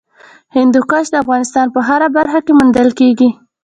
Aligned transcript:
هندوکش 0.55 1.05
د 1.11 1.15
افغانستان 1.23 1.67
په 1.75 1.79
هره 1.87 2.07
برخه 2.17 2.39
کې 2.45 2.51
موندل 2.57 2.89
کېږي. 2.99 3.29